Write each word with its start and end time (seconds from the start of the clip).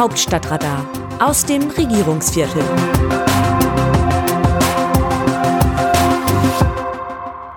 Hauptstadtradar 0.00 0.88
aus 1.18 1.44
dem 1.44 1.60
Regierungsviertel. 1.68 2.62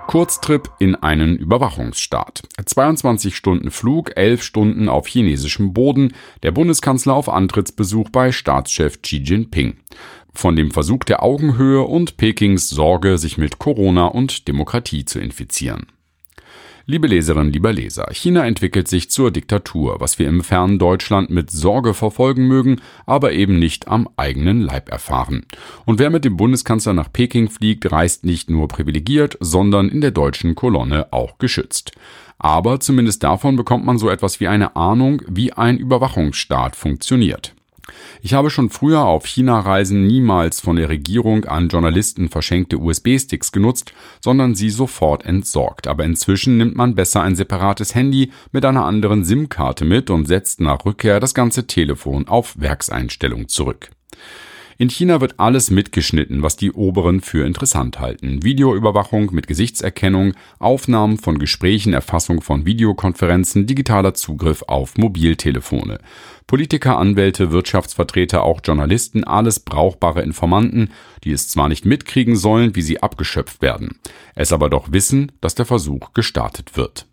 Kurztrip 0.06 0.70
in 0.78 0.94
einen 0.94 1.38
Überwachungsstaat. 1.38 2.42
22 2.62 3.34
Stunden 3.34 3.70
Flug, 3.70 4.14
11 4.18 4.42
Stunden 4.42 4.90
auf 4.90 5.06
chinesischem 5.06 5.72
Boden, 5.72 6.12
der 6.42 6.50
Bundeskanzler 6.50 7.14
auf 7.14 7.30
Antrittsbesuch 7.30 8.10
bei 8.10 8.30
Staatschef 8.30 9.00
Xi 9.00 9.22
Jinping. 9.24 9.78
Von 10.34 10.54
dem 10.54 10.70
Versuch 10.70 11.04
der 11.04 11.22
Augenhöhe 11.22 11.80
und 11.80 12.18
Pekings 12.18 12.68
Sorge, 12.68 13.16
sich 13.16 13.38
mit 13.38 13.58
Corona 13.58 14.04
und 14.04 14.48
Demokratie 14.48 15.06
zu 15.06 15.18
infizieren. 15.18 15.86
Liebe 16.86 17.06
Leserinnen, 17.06 17.50
lieber 17.50 17.72
Leser, 17.72 18.08
China 18.12 18.44
entwickelt 18.44 18.88
sich 18.88 19.08
zur 19.08 19.30
Diktatur, 19.30 20.00
was 20.00 20.18
wir 20.18 20.28
im 20.28 20.42
fernen 20.42 20.78
Deutschland 20.78 21.30
mit 21.30 21.50
Sorge 21.50 21.94
verfolgen 21.94 22.46
mögen, 22.46 22.82
aber 23.06 23.32
eben 23.32 23.58
nicht 23.58 23.88
am 23.88 24.06
eigenen 24.18 24.60
Leib 24.60 24.90
erfahren. 24.90 25.46
Und 25.86 25.98
wer 25.98 26.10
mit 26.10 26.26
dem 26.26 26.36
Bundeskanzler 26.36 26.92
nach 26.92 27.10
Peking 27.10 27.48
fliegt, 27.48 27.90
reist 27.90 28.26
nicht 28.26 28.50
nur 28.50 28.68
privilegiert, 28.68 29.38
sondern 29.40 29.88
in 29.88 30.02
der 30.02 30.10
deutschen 30.10 30.54
Kolonne 30.54 31.10
auch 31.10 31.38
geschützt. 31.38 31.92
Aber 32.36 32.80
zumindest 32.80 33.22
davon 33.22 33.56
bekommt 33.56 33.86
man 33.86 33.96
so 33.96 34.10
etwas 34.10 34.38
wie 34.40 34.48
eine 34.48 34.76
Ahnung, 34.76 35.22
wie 35.26 35.54
ein 35.54 35.78
Überwachungsstaat 35.78 36.76
funktioniert. 36.76 37.54
Ich 38.22 38.34
habe 38.34 38.50
schon 38.50 38.70
früher 38.70 39.04
auf 39.04 39.26
China-Reisen 39.26 40.06
niemals 40.06 40.60
von 40.60 40.76
der 40.76 40.88
Regierung 40.88 41.44
an 41.44 41.68
Journalisten 41.68 42.28
verschenkte 42.28 42.78
USB-Sticks 42.78 43.52
genutzt, 43.52 43.92
sondern 44.20 44.54
sie 44.54 44.70
sofort 44.70 45.24
entsorgt. 45.24 45.86
Aber 45.86 46.04
inzwischen 46.04 46.56
nimmt 46.56 46.76
man 46.76 46.94
besser 46.94 47.22
ein 47.22 47.36
separates 47.36 47.94
Handy 47.94 48.32
mit 48.52 48.64
einer 48.64 48.84
anderen 48.84 49.24
SIM-Karte 49.24 49.84
mit 49.84 50.10
und 50.10 50.26
setzt 50.26 50.60
nach 50.60 50.84
Rückkehr 50.84 51.20
das 51.20 51.34
ganze 51.34 51.66
Telefon 51.66 52.28
auf 52.28 52.58
Werkseinstellung 52.58 53.48
zurück. 53.48 53.90
In 54.76 54.90
China 54.90 55.20
wird 55.20 55.38
alles 55.38 55.70
mitgeschnitten, 55.70 56.42
was 56.42 56.56
die 56.56 56.72
Oberen 56.72 57.20
für 57.20 57.46
interessant 57.46 58.00
halten. 58.00 58.42
Videoüberwachung 58.42 59.32
mit 59.32 59.46
Gesichtserkennung, 59.46 60.34
Aufnahmen 60.58 61.18
von 61.18 61.38
Gesprächen, 61.38 61.92
Erfassung 61.92 62.40
von 62.40 62.66
Videokonferenzen, 62.66 63.66
digitaler 63.66 64.14
Zugriff 64.14 64.62
auf 64.66 64.96
Mobiltelefone. 64.96 65.98
Politiker, 66.46 66.98
Anwälte, 66.98 67.52
Wirtschaftsvertreter, 67.52 68.42
auch 68.42 68.60
Journalisten, 68.64 69.24
alles 69.24 69.60
brauchbare 69.60 70.22
Informanten, 70.22 70.90
die 71.22 71.32
es 71.32 71.48
zwar 71.48 71.68
nicht 71.68 71.86
mitkriegen 71.86 72.36
sollen, 72.36 72.74
wie 72.74 72.82
sie 72.82 73.02
abgeschöpft 73.02 73.62
werden, 73.62 74.00
es 74.34 74.52
aber 74.52 74.68
doch 74.68 74.90
wissen, 74.92 75.32
dass 75.40 75.54
der 75.54 75.66
Versuch 75.66 76.12
gestartet 76.12 76.76
wird. 76.76 77.06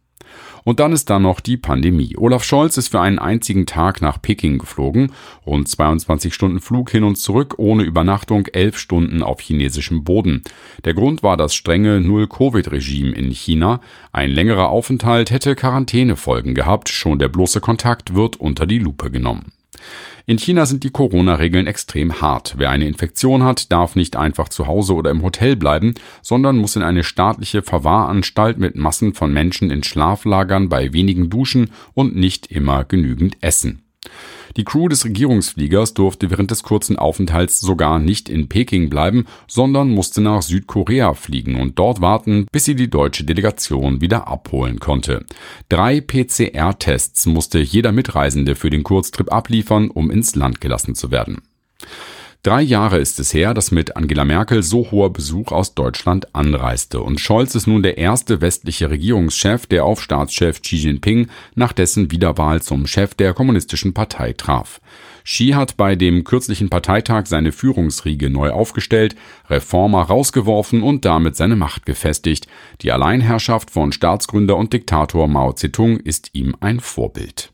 Und 0.63 0.79
dann 0.79 0.93
ist 0.93 1.09
da 1.09 1.19
noch 1.19 1.39
die 1.39 1.57
Pandemie. 1.57 2.15
Olaf 2.17 2.43
Scholz 2.43 2.77
ist 2.77 2.89
für 2.89 3.01
einen 3.01 3.19
einzigen 3.19 3.65
Tag 3.65 4.01
nach 4.01 4.21
Peking 4.21 4.59
geflogen. 4.59 5.11
Rund 5.45 5.67
22 5.67 6.33
Stunden 6.33 6.59
Flug 6.59 6.91
hin 6.91 7.03
und 7.03 7.15
zurück, 7.15 7.55
ohne 7.57 7.83
Übernachtung, 7.83 8.45
11 8.45 8.77
Stunden 8.77 9.23
auf 9.23 9.41
chinesischem 9.41 10.03
Boden. 10.03 10.43
Der 10.85 10.93
Grund 10.93 11.23
war 11.23 11.37
das 11.37 11.55
strenge 11.55 11.99
Null-Covid-Regime 11.99 13.13
in 13.13 13.31
China. 13.31 13.81
Ein 14.11 14.31
längerer 14.31 14.69
Aufenthalt 14.69 15.31
hätte 15.31 15.55
Quarantänefolgen 15.55 16.53
gehabt. 16.53 16.89
Schon 16.89 17.19
der 17.19 17.29
bloße 17.29 17.61
Kontakt 17.61 18.13
wird 18.13 18.35
unter 18.35 18.65
die 18.65 18.79
Lupe 18.79 19.09
genommen. 19.09 19.51
In 20.25 20.37
China 20.37 20.65
sind 20.65 20.83
die 20.83 20.91
Corona-Regeln 20.91 21.67
extrem 21.67 22.21
hart. 22.21 22.55
Wer 22.57 22.69
eine 22.69 22.87
Infektion 22.87 23.43
hat, 23.43 23.71
darf 23.71 23.95
nicht 23.95 24.15
einfach 24.15 24.49
zu 24.49 24.67
Hause 24.67 24.93
oder 24.93 25.11
im 25.11 25.23
Hotel 25.23 25.55
bleiben, 25.55 25.95
sondern 26.21 26.57
muss 26.57 26.75
in 26.75 26.83
eine 26.83 27.03
staatliche 27.03 27.63
Verwahranstalt 27.63 28.57
mit 28.57 28.75
Massen 28.75 29.13
von 29.13 29.33
Menschen 29.33 29.71
in 29.71 29.83
Schlaflagern 29.83 30.69
bei 30.69 30.93
wenigen 30.93 31.29
Duschen 31.29 31.71
und 31.93 32.15
nicht 32.15 32.47
immer 32.47 32.83
genügend 32.83 33.37
Essen. 33.41 33.83
Die 34.57 34.63
Crew 34.63 34.87
des 34.87 35.05
Regierungsfliegers 35.05 35.93
durfte 35.93 36.29
während 36.29 36.51
des 36.51 36.63
kurzen 36.63 36.97
Aufenthalts 36.97 37.59
sogar 37.59 37.99
nicht 37.99 38.29
in 38.29 38.49
Peking 38.49 38.89
bleiben, 38.89 39.25
sondern 39.47 39.89
musste 39.89 40.21
nach 40.21 40.41
Südkorea 40.41 41.13
fliegen 41.13 41.59
und 41.59 41.79
dort 41.79 42.01
warten, 42.01 42.47
bis 42.51 42.65
sie 42.65 42.75
die 42.75 42.89
deutsche 42.89 43.23
Delegation 43.23 44.01
wieder 44.01 44.27
abholen 44.27 44.79
konnte. 44.79 45.25
Drei 45.69 46.01
PCR-Tests 46.01 47.25
musste 47.25 47.59
jeder 47.59 47.91
Mitreisende 47.91 48.55
für 48.55 48.69
den 48.69 48.83
Kurztrip 48.83 49.31
abliefern, 49.31 49.89
um 49.89 50.11
ins 50.11 50.35
Land 50.35 50.61
gelassen 50.61 50.95
zu 50.95 51.11
werden. 51.11 51.41
Drei 52.43 52.63
Jahre 52.63 52.97
ist 52.97 53.19
es 53.19 53.35
her, 53.35 53.53
dass 53.53 53.69
mit 53.69 53.95
Angela 53.95 54.25
Merkel 54.25 54.63
so 54.63 54.89
hoher 54.89 55.13
Besuch 55.13 55.51
aus 55.51 55.75
Deutschland 55.75 56.33
anreiste 56.33 56.99
und 56.99 57.19
Scholz 57.19 57.53
ist 57.53 57.67
nun 57.67 57.83
der 57.83 57.99
erste 57.99 58.41
westliche 58.41 58.89
Regierungschef, 58.89 59.67
der 59.67 59.85
auf 59.85 60.01
Staatschef 60.01 60.59
Xi 60.59 60.77
Jinping 60.77 61.27
nach 61.53 61.71
dessen 61.71 62.09
Wiederwahl 62.09 62.59
zum 62.63 62.87
Chef 62.87 63.13
der 63.13 63.35
Kommunistischen 63.35 63.93
Partei 63.93 64.33
traf. 64.33 64.81
Xi 65.23 65.49
hat 65.49 65.77
bei 65.77 65.95
dem 65.95 66.23
kürzlichen 66.23 66.71
Parteitag 66.71 67.27
seine 67.27 67.51
Führungsriege 67.51 68.31
neu 68.31 68.49
aufgestellt, 68.49 69.15
Reformer 69.47 70.01
rausgeworfen 70.01 70.81
und 70.81 71.05
damit 71.05 71.35
seine 71.35 71.55
Macht 71.55 71.85
gefestigt. 71.85 72.47
Die 72.81 72.91
Alleinherrschaft 72.91 73.69
von 73.69 73.91
Staatsgründer 73.91 74.57
und 74.57 74.73
Diktator 74.73 75.27
Mao 75.27 75.53
Zedong 75.53 75.97
ist 75.97 76.31
ihm 76.33 76.55
ein 76.59 76.79
Vorbild. 76.79 77.50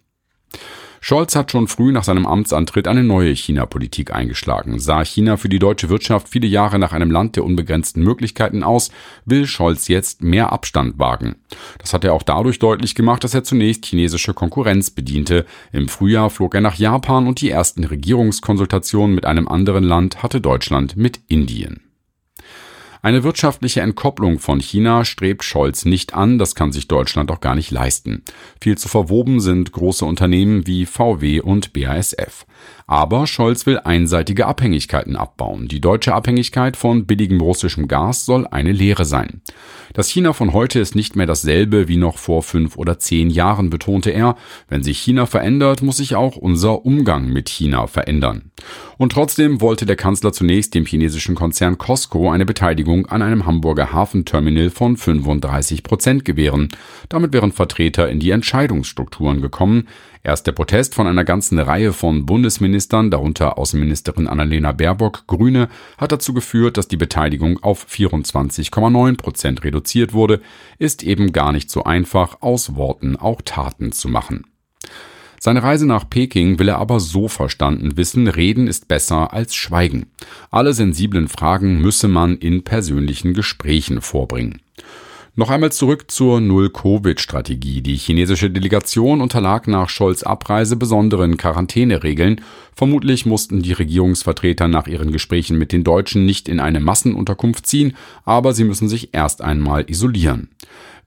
Scholz 1.01 1.35
hat 1.35 1.51
schon 1.51 1.67
früh 1.67 1.91
nach 1.91 2.03
seinem 2.03 2.25
Amtsantritt 2.25 2.87
eine 2.87 3.03
neue 3.03 3.31
China-Politik 3.31 4.13
eingeschlagen. 4.13 4.79
Sah 4.79 5.03
China 5.03 5.37
für 5.37 5.49
die 5.49 5.59
deutsche 5.59 5.89
Wirtschaft 5.89 6.29
viele 6.29 6.47
Jahre 6.47 6.79
nach 6.79 6.93
einem 6.93 7.11
Land 7.11 7.35
der 7.35 7.45
unbegrenzten 7.45 8.03
Möglichkeiten 8.03 8.63
aus, 8.63 8.91
will 9.25 9.47
Scholz 9.47 9.87
jetzt 9.87 10.21
mehr 10.21 10.51
Abstand 10.51 10.99
wagen. 10.99 11.35
Das 11.79 11.93
hat 11.93 12.03
er 12.03 12.13
auch 12.13 12.23
dadurch 12.23 12.59
deutlich 12.59 12.95
gemacht, 12.95 13.23
dass 13.23 13.33
er 13.33 13.43
zunächst 13.43 13.85
chinesische 13.85 14.33
Konkurrenz 14.33 14.89
bediente. 14.89 15.45
Im 15.71 15.87
Frühjahr 15.87 16.29
flog 16.29 16.55
er 16.55 16.61
nach 16.61 16.75
Japan 16.75 17.27
und 17.27 17.41
die 17.41 17.49
ersten 17.49 17.83
Regierungskonsultationen 17.83 19.15
mit 19.15 19.25
einem 19.25 19.47
anderen 19.47 19.83
Land 19.83 20.23
hatte 20.23 20.41
Deutschland 20.41 20.97
mit 20.97 21.19
Indien. 21.27 21.86
Eine 23.07 23.23
wirtschaftliche 23.23 23.79
Entkopplung 23.79 24.37
von 24.37 24.59
China 24.59 25.05
strebt 25.05 25.45
Scholz 25.45 25.85
nicht 25.85 26.13
an, 26.13 26.37
das 26.37 26.55
kann 26.55 26.73
sich 26.73 26.89
Deutschland 26.89 27.31
auch 27.31 27.39
gar 27.39 27.55
nicht 27.55 27.71
leisten. 27.71 28.21
Viel 28.59 28.77
zu 28.77 28.89
verwoben 28.89 29.39
sind 29.39 29.71
große 29.71 30.03
Unternehmen 30.03 30.67
wie 30.67 30.85
VW 30.85 31.39
und 31.39 31.71
BASF. 31.71 32.45
Aber 32.85 33.27
Scholz 33.27 33.65
will 33.65 33.79
einseitige 33.79 34.45
Abhängigkeiten 34.45 35.15
abbauen. 35.15 35.67
Die 35.67 35.81
deutsche 35.81 36.13
Abhängigkeit 36.13 36.75
von 36.75 37.05
billigem 37.05 37.41
russischem 37.41 37.87
Gas 37.87 38.25
soll 38.25 38.47
eine 38.47 38.71
Lehre 38.71 39.05
sein. 39.05 39.41
Das 39.93 40.09
China 40.09 40.33
von 40.33 40.53
heute 40.53 40.79
ist 40.79 40.95
nicht 40.95 41.15
mehr 41.15 41.25
dasselbe 41.25 41.87
wie 41.87 41.97
noch 41.97 42.17
vor 42.17 42.43
fünf 42.43 42.77
oder 42.77 42.99
zehn 42.99 43.29
Jahren, 43.29 43.69
betonte 43.69 44.11
er. 44.11 44.37
Wenn 44.69 44.83
sich 44.83 44.99
China 44.99 45.25
verändert, 45.25 45.81
muss 45.81 45.97
sich 45.97 46.15
auch 46.15 46.37
unser 46.37 46.85
Umgang 46.85 47.27
mit 47.27 47.49
China 47.49 47.87
verändern. 47.87 48.51
Und 48.97 49.11
trotzdem 49.11 49.59
wollte 49.61 49.85
der 49.85 49.95
Kanzler 49.95 50.33
zunächst 50.33 50.73
dem 50.73 50.85
chinesischen 50.85 51.35
Konzern 51.35 51.77
Costco 51.77 52.31
eine 52.31 52.45
Beteiligung 52.45 52.96
an 53.05 53.21
einem 53.21 53.45
Hamburger 53.45 53.93
Hafenterminal 53.93 54.69
von 54.69 54.97
35 54.97 55.83
Prozent 55.83 56.25
gewähren. 56.25 56.69
Damit 57.09 57.33
wären 57.33 57.51
Vertreter 57.51 58.09
in 58.09 58.19
die 58.19 58.31
Entscheidungsstrukturen 58.31 59.41
gekommen. 59.41 59.87
Erst 60.23 60.47
der 60.47 60.51
Protest 60.51 60.95
von 60.95 61.07
einer 61.07 61.23
ganzen 61.23 61.59
Reihe 61.59 61.93
von 61.93 62.25
Bundesministern, 62.25 63.11
darunter 63.11 63.57
Außenministerin 63.57 64.27
Annalena 64.27 64.71
Baerbock, 64.71 65.27
Grüne, 65.27 65.69
hat 65.97 66.11
dazu 66.11 66.33
geführt, 66.33 66.77
dass 66.77 66.87
die 66.87 66.97
Beteiligung 66.97 67.63
auf 67.63 67.87
24,9 67.87 69.17
Prozent 69.17 69.63
reduziert 69.63 70.13
wurde, 70.13 70.41
ist 70.79 71.03
eben 71.03 71.31
gar 71.31 71.51
nicht 71.51 71.69
so 71.69 71.83
einfach, 71.83 72.41
aus 72.41 72.75
Worten 72.75 73.15
auch 73.15 73.41
Taten 73.43 73.91
zu 73.91 74.09
machen. 74.09 74.45
Seine 75.39 75.63
Reise 75.63 75.85
nach 75.85 76.09
Peking 76.09 76.59
will 76.59 76.69
er 76.69 76.79
aber 76.79 76.99
so 76.99 77.27
verstanden 77.27 77.95
wissen, 77.95 78.27
reden 78.27 78.67
ist 78.67 78.87
besser 78.87 79.33
als 79.33 79.55
schweigen. 79.55 80.07
Alle 80.49 80.73
sensiblen 80.73 81.27
Fragen 81.27 81.79
müsse 81.79 82.07
man 82.07 82.37
in 82.37 82.63
persönlichen 82.63 83.33
Gesprächen 83.33 84.01
vorbringen. 84.01 84.61
Noch 85.39 85.51
einmal 85.51 85.71
zurück 85.71 86.09
zur 86.09 86.41
Null-Covid-Strategie. 86.41 87.81
Die 87.81 87.95
chinesische 87.95 88.49
Delegation 88.49 89.21
unterlag 89.21 89.67
nach 89.67 89.87
Scholz 89.87 90.23
Abreise 90.23 90.75
besonderen 90.75 91.37
Quarantäneregeln. 91.37 92.41
Vermutlich 92.73 93.27
mussten 93.27 93.61
die 93.61 93.73
Regierungsvertreter 93.73 94.67
nach 94.67 94.87
ihren 94.87 95.11
Gesprächen 95.11 95.59
mit 95.59 95.71
den 95.71 95.83
Deutschen 95.83 96.25
nicht 96.25 96.49
in 96.49 96.59
eine 96.59 96.79
Massenunterkunft 96.79 97.67
ziehen, 97.67 97.95
aber 98.25 98.53
sie 98.53 98.63
müssen 98.63 98.89
sich 98.89 99.13
erst 99.13 99.43
einmal 99.43 99.87
isolieren. 99.87 100.49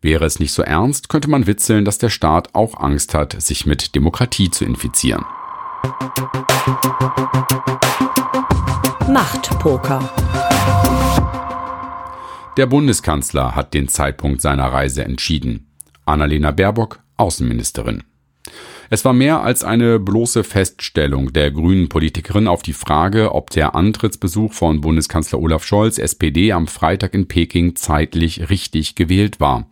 Wäre 0.03 0.25
es 0.25 0.39
nicht 0.39 0.53
so 0.53 0.63
ernst, 0.63 1.11
könnte 1.11 1.29
man 1.29 1.47
witzeln, 1.47 1.85
dass 1.85 1.99
der 1.99 2.09
Staat 2.09 2.55
auch 2.55 2.81
Angst 2.81 3.13
hat, 3.13 3.41
sich 3.41 3.67
mit 3.67 3.95
Demokratie 3.95 4.51
zu 4.51 4.65
infizieren. 4.65 5.27
Machtpoker. 9.09 10.11
Der 12.57 12.67
Bundeskanzler 12.67 13.55
hat 13.55 13.75
den 13.75 13.89
Zeitpunkt 13.89 14.41
seiner 14.41 14.73
Reise 14.73 15.05
entschieden. 15.05 15.67
Annalena 16.07 16.51
Baerbock, 16.51 17.01
Außenministerin. 17.19 18.05
Es 18.93 19.05
war 19.05 19.13
mehr 19.13 19.41
als 19.45 19.63
eine 19.63 20.01
bloße 20.01 20.43
Feststellung 20.43 21.33
der 21.33 21.53
grünen 21.53 21.89
Politikerin 21.89 22.49
auf 22.49 22.65
die 22.65 22.73
Frage, 22.73 23.37
ob 23.37 23.51
der 23.51 23.77
Antrittsbesuch 23.77 24.53
von 24.53 24.81
Bundeskanzler 24.81 25.39
Olaf 25.39 25.65
Scholz, 25.65 25.97
SPD, 25.99 26.51
am 26.51 26.67
Freitag 26.67 27.15
in 27.15 27.29
Peking 27.29 27.77
zeitlich 27.77 28.51
richtig 28.51 28.97
gewählt 28.97 29.39
war. 29.39 29.69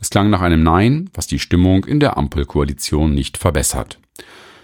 Es 0.00 0.10
klang 0.10 0.30
nach 0.30 0.40
einem 0.40 0.62
Nein, 0.62 1.10
was 1.14 1.26
die 1.26 1.40
Stimmung 1.40 1.84
in 1.84 1.98
der 1.98 2.16
Ampelkoalition 2.16 3.12
nicht 3.12 3.38
verbessert. 3.38 3.98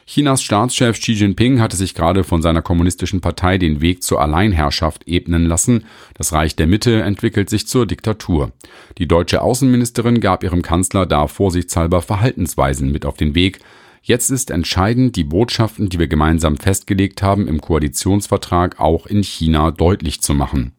Chinas 0.06 0.40
Staatschef 0.40 1.00
Xi 1.00 1.14
Jinping 1.14 1.60
hatte 1.60 1.76
sich 1.76 1.92
gerade 1.92 2.22
von 2.22 2.42
seiner 2.42 2.62
kommunistischen 2.62 3.20
Partei 3.20 3.58
den 3.58 3.80
Weg 3.80 4.04
zur 4.04 4.20
Alleinherrschaft 4.20 5.08
ebnen 5.08 5.46
lassen. 5.46 5.84
Das 6.14 6.32
Reich 6.32 6.54
der 6.54 6.68
Mitte 6.68 7.02
entwickelt 7.02 7.50
sich 7.50 7.66
zur 7.66 7.86
Diktatur. 7.86 8.52
Die 8.98 9.08
deutsche 9.08 9.42
Außenministerin 9.42 10.20
gab 10.20 10.44
ihrem 10.44 10.62
Kanzler 10.62 11.06
da 11.06 11.26
vorsichtshalber 11.26 12.02
Verhaltensweisen 12.02 12.92
mit 12.92 13.04
auf 13.04 13.16
den 13.16 13.34
Weg. 13.34 13.58
Jetzt 14.06 14.30
ist 14.30 14.52
entscheidend, 14.52 15.16
die 15.16 15.24
Botschaften, 15.24 15.88
die 15.88 15.98
wir 15.98 16.06
gemeinsam 16.06 16.58
festgelegt 16.58 17.22
haben, 17.22 17.48
im 17.48 17.60
Koalitionsvertrag 17.60 18.78
auch 18.78 19.08
in 19.08 19.24
China 19.24 19.72
deutlich 19.72 20.22
zu 20.22 20.32
machen. 20.32 20.74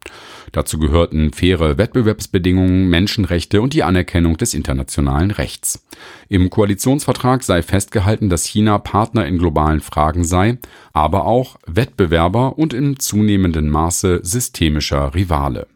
Dazu 0.54 0.80
gehörten 0.80 1.34
faire 1.34 1.78
Wettbewerbsbedingungen, 1.78 2.88
Menschenrechte 2.88 3.62
und 3.62 3.74
die 3.74 3.84
Anerkennung 3.84 4.38
des 4.38 4.54
internationalen 4.54 5.32
Rechts. 5.32 5.86
Im 6.30 6.50
Koalitionsvertrag 6.50 7.44
sei 7.44 7.64
festgehalten, 7.64 8.30
dass 8.30 8.46
China 8.46 8.78
Partner 8.78 9.28
in 9.28 9.40
globalen 9.40 9.82
Fragen 9.82 10.24
sei, 10.24 10.58
aber 10.94 11.26
auch 11.26 11.58
Wettbewerber 11.66 12.58
und 12.58 12.74
in 12.74 12.98
zunehmendem 12.98 13.68
Maße 13.68 14.22
systemischer 14.24 15.14
Rivale. 15.14 15.68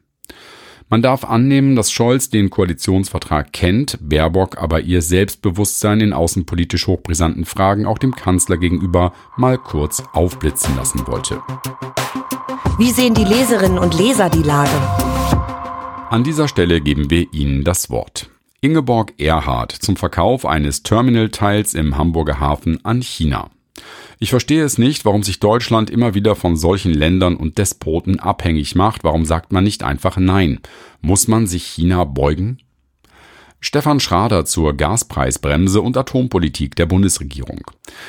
Man 0.91 1.01
darf 1.01 1.23
annehmen, 1.23 1.77
dass 1.77 1.89
Scholz 1.89 2.29
den 2.31 2.49
Koalitionsvertrag 2.49 3.53
kennt, 3.53 3.97
Baerbock 4.01 4.61
aber 4.61 4.81
ihr 4.81 5.01
Selbstbewusstsein 5.01 6.01
in 6.01 6.11
außenpolitisch 6.11 6.85
hochbrisanten 6.85 7.45
Fragen 7.45 7.85
auch 7.85 7.97
dem 7.97 8.13
Kanzler 8.13 8.57
gegenüber 8.57 9.13
mal 9.38 9.57
kurz 9.57 10.03
aufblitzen 10.11 10.75
lassen 10.75 11.07
wollte. 11.07 11.41
Wie 12.77 12.91
sehen 12.91 13.13
die 13.13 13.23
Leserinnen 13.23 13.79
und 13.79 13.97
Leser 13.97 14.29
die 14.29 14.43
Lage? 14.43 14.69
An 16.09 16.25
dieser 16.25 16.49
Stelle 16.49 16.81
geben 16.81 17.09
wir 17.09 17.25
Ihnen 17.31 17.63
das 17.63 17.89
Wort. 17.89 18.29
Ingeborg 18.59 19.13
Erhard 19.17 19.71
zum 19.71 19.95
Verkauf 19.95 20.45
eines 20.45 20.83
Terminalteils 20.83 21.73
im 21.73 21.97
Hamburger 21.97 22.41
Hafen 22.41 22.83
an 22.83 23.01
China. 23.01 23.49
Ich 24.19 24.29
verstehe 24.29 24.63
es 24.63 24.77
nicht, 24.77 25.05
warum 25.05 25.23
sich 25.23 25.39
Deutschland 25.39 25.89
immer 25.89 26.13
wieder 26.13 26.35
von 26.35 26.55
solchen 26.55 26.93
Ländern 26.93 27.35
und 27.35 27.57
Despoten 27.57 28.19
abhängig 28.19 28.75
macht. 28.75 29.03
Warum 29.03 29.25
sagt 29.25 29.51
man 29.51 29.63
nicht 29.63 29.83
einfach 29.83 30.17
Nein? 30.17 30.59
Muss 31.01 31.27
man 31.27 31.47
sich 31.47 31.63
China 31.65 32.03
beugen? 32.03 32.59
Stefan 33.63 33.99
Schrader 33.99 34.43
zur 34.43 34.75
Gaspreisbremse 34.75 35.81
und 35.81 35.95
Atompolitik 35.95 36.75
der 36.75 36.87
Bundesregierung. 36.87 37.61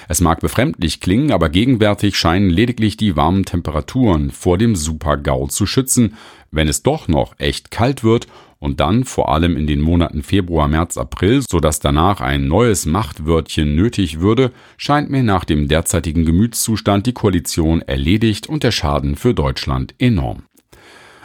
Es 0.08 0.22
mag 0.22 0.40
befremdlich 0.40 1.00
klingen, 1.00 1.30
aber 1.30 1.50
gegenwärtig 1.50 2.16
scheinen 2.16 2.48
lediglich 2.48 2.96
die 2.96 3.16
warmen 3.16 3.44
Temperaturen 3.44 4.30
vor 4.30 4.56
dem 4.56 4.76
Super-GAU 4.76 5.48
zu 5.48 5.66
schützen. 5.66 6.16
Wenn 6.50 6.68
es 6.68 6.82
doch 6.82 7.06
noch 7.06 7.38
echt 7.38 7.70
kalt 7.70 8.02
wird 8.02 8.28
und 8.62 8.78
dann 8.78 9.02
vor 9.02 9.32
allem 9.32 9.56
in 9.56 9.66
den 9.66 9.80
Monaten 9.80 10.22
Februar, 10.22 10.68
März, 10.68 10.96
April, 10.96 11.42
so 11.50 11.58
dass 11.58 11.80
danach 11.80 12.20
ein 12.20 12.46
neues 12.46 12.86
Machtwörtchen 12.86 13.74
nötig 13.74 14.20
würde, 14.20 14.52
scheint 14.76 15.10
mir 15.10 15.24
nach 15.24 15.44
dem 15.44 15.66
derzeitigen 15.66 16.24
Gemütszustand 16.24 17.06
die 17.06 17.12
Koalition 17.12 17.82
erledigt 17.82 18.48
und 18.48 18.62
der 18.62 18.70
Schaden 18.70 19.16
für 19.16 19.34
Deutschland 19.34 19.96
enorm. 19.98 20.44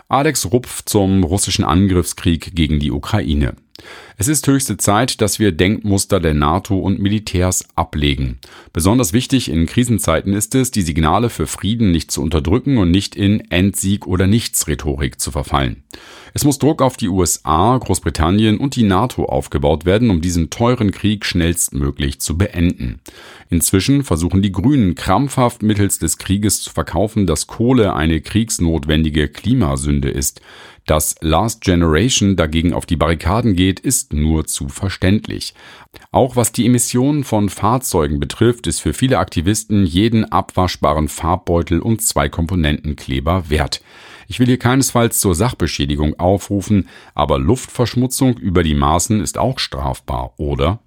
Alex 0.10 0.52
Rupf 0.52 0.84
zum 0.86 1.24
russischen 1.24 1.64
Angriffskrieg 1.64 2.56
gegen 2.56 2.80
die 2.80 2.92
Ukraine. 2.92 3.56
Es 4.20 4.28
ist 4.28 4.48
höchste 4.48 4.78
Zeit, 4.78 5.22
dass 5.22 5.38
wir 5.38 5.52
Denkmuster 5.52 6.20
der 6.20 6.34
NATO 6.34 6.80
und 6.80 7.00
Militärs 7.00 7.68
ablegen. 7.76 8.40
Besonders 8.74 9.14
wichtig 9.14 9.50
in 9.50 9.68
Krisenzeiten 9.68 10.34
ist 10.34 10.56
es, 10.56 10.72
die 10.72 10.82
Signale 10.82 11.30
für 11.30 11.46
Frieden 11.46 11.92
nicht 11.92 12.10
zu 12.10 12.24
unterdrücken 12.24 12.80
und 12.80 12.90
nicht 12.90 13.16
in 13.16 13.52
Endsieg 13.52 14.08
oder 14.08 14.26
Nichts 14.26 14.68
Rhetorik 14.68 15.22
zu 15.22 15.30
verfallen. 15.30 15.84
Es 16.34 16.44
muss 16.44 16.58
Druck 16.58 16.82
auf 16.82 16.98
die 16.98 17.10
USA, 17.10 17.78
Großbritannien 17.78 18.58
und 18.58 18.76
die 18.76 18.84
NATO 18.84 19.26
aufgebaut 19.26 19.86
werden, 19.86 20.10
um 20.10 20.22
diesen 20.22 20.50
teuren 20.50 20.92
Krieg 20.92 21.24
schnellstmöglich 21.24 22.20
zu 22.20 22.38
beenden. 22.38 23.00
Inzwischen 23.50 24.04
versuchen 24.04 24.42
die 24.42 24.52
Grünen 24.52 24.96
krampfhaft 24.96 25.62
mittels 25.62 26.00
des 26.00 26.18
Krieges 26.18 26.62
zu 26.62 26.72
verkaufen, 26.72 27.28
dass 27.28 27.48
Kohle 27.48 27.94
eine 27.94 28.22
kriegsnotwendige 28.22 29.30
Klimasünde 29.30 30.10
ist. 30.10 30.42
Dass 30.88 31.16
Last 31.20 31.62
Generation 31.62 32.38
dagegen 32.38 32.74
auf 32.74 32.86
die 32.86 32.96
Barrikaden 32.96 33.56
geht, 33.56 33.82
ist 33.82 34.14
nur 34.14 34.46
zu 34.48 34.70
verständlich. 34.70 35.54
Auch 36.12 36.38
was 36.38 36.54
die 36.54 36.66
Emissionen 36.66 37.26
von 37.26 37.50
Fahrzeugen 37.50 38.22
betrifft, 38.22 38.68
ist 38.68 38.80
für 38.80 38.94
viele 38.94 39.20
Aktivisten 39.20 39.86
jeden 39.86 40.32
abwaschbaren 40.32 41.10
Farbbeutel 41.10 41.82
und 41.82 42.02
zwei 42.02 42.30
Komponentenkleber 42.30 43.50
wert. 43.50 43.82
Ich 44.30 44.40
will 44.40 44.48
hier 44.48 44.60
keinesfalls 44.60 45.20
zur 45.20 45.36
Sachbeschädigung 45.36 46.18
aufrufen, 46.20 46.88
aber 47.14 47.38
Luftverschmutzung 47.38 48.38
über 48.38 48.64
die 48.64 48.76
Maßen 48.76 49.20
ist 49.20 49.38
auch 49.38 49.60
strafbar, 49.60 50.36
oder? 50.38 50.80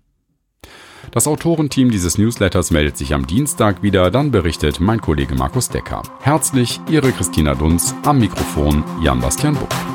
Das 1.12 1.26
Autorenteam 1.26 1.90
dieses 1.90 2.16
Newsletters 2.16 2.70
meldet 2.70 2.96
sich 2.96 3.12
am 3.12 3.26
Dienstag 3.26 3.82
wieder, 3.82 4.10
dann 4.10 4.30
berichtet 4.30 4.80
mein 4.80 5.00
Kollege 5.00 5.34
Markus 5.34 5.68
Decker. 5.68 6.02
Herzlich, 6.22 6.80
Ihre 6.88 7.12
Christina 7.12 7.54
Dunz, 7.54 7.94
am 8.04 8.18
Mikrofon 8.18 8.82
Jan-Bastian 9.02 9.54
Buck. 9.54 9.89